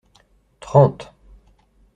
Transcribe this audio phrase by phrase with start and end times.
[0.63, 1.05] Trente.